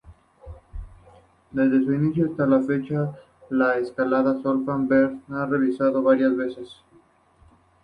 Desde 1.51 1.75
el 1.75 1.83
inicio 1.93 2.25
hasta 2.25 2.47
la 2.47 2.59
fecha, 2.63 3.13
la 3.51 3.77
Escala 3.77 4.21
Stanford-Binet 4.39 5.27
se 5.27 5.33
ha 5.35 5.45
revisado 5.45 6.01
varias 6.01 6.35
veces. 6.35 6.81